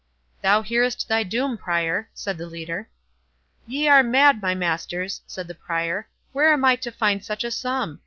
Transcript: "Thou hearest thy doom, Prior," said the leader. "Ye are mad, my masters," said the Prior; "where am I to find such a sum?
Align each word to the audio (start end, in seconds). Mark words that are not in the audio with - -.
"Thou 0.41 0.63
hearest 0.63 1.07
thy 1.07 1.21
doom, 1.21 1.59
Prior," 1.59 2.09
said 2.15 2.39
the 2.39 2.47
leader. 2.49 2.89
"Ye 3.67 3.87
are 3.87 4.01
mad, 4.01 4.41
my 4.41 4.55
masters," 4.55 5.21
said 5.27 5.47
the 5.47 5.53
Prior; 5.53 6.09
"where 6.33 6.51
am 6.53 6.65
I 6.65 6.75
to 6.77 6.91
find 6.91 7.23
such 7.23 7.43
a 7.43 7.51
sum? 7.51 7.99